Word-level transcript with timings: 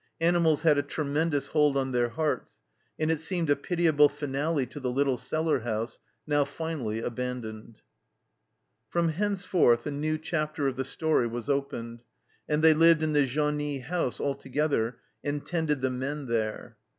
Animals 0.19 0.63
had 0.63 0.79
a 0.79 0.81
tremendous 0.81 1.49
hold 1.49 1.77
on 1.77 1.91
their 1.91 2.09
hearts, 2.09 2.59
and 2.97 3.11
it 3.11 3.19
seemed 3.19 3.51
a 3.51 3.55
pitiable 3.55 4.09
finale 4.09 4.65
to 4.65 4.79
the 4.79 4.89
little 4.89 5.15
cellar 5.15 5.59
house, 5.59 5.99
now 6.25 6.43
finally 6.43 7.03
abandoned. 7.03 7.81
From 8.89 9.09
henceforth 9.09 9.85
a 9.85 9.91
new 9.91 10.17
chapter 10.17 10.67
of 10.67 10.75
the 10.75 10.85
story 10.85 11.27
was 11.27 11.51
opened, 11.51 12.01
and 12.49 12.63
they 12.63 12.73
lived 12.73 13.03
in 13.03 13.13
the 13.13 13.27
genie 13.27 13.81
house 13.81 14.19
altogether 14.19 14.97
and 15.23 15.45
tended 15.45 15.81
the 15.81 15.91
men 15.91 16.25
there. 16.25 16.77